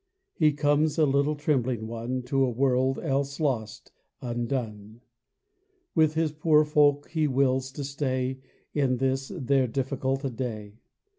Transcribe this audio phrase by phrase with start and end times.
[0.33, 5.01] He comes, a little trembling One, To a world else lost, undone.
[5.93, 8.39] With His poor folk He wills to stay
[8.73, 10.79] In this their difficult day.